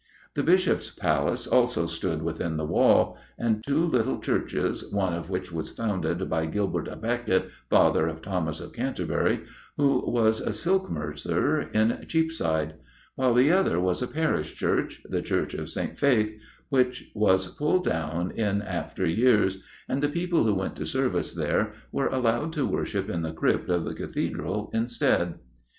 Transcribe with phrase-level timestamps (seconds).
[0.33, 5.51] The Bishop's Palace also stood within the wall, and two little churches, one of which
[5.51, 9.41] was founded by Gilbert à Becket, father of Thomas of Canterbury,
[9.77, 12.73] who was a silk mercer in Cheapside;
[13.13, 15.95] while the other was a parish church the Church of St.
[15.95, 16.33] Faith
[16.69, 21.73] which was pulled down in after years, and the people who went to Service there
[21.91, 25.35] were allowed to worship in the crypt of the Cathedral instead.